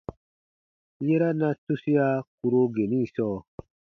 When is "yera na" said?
1.05-1.49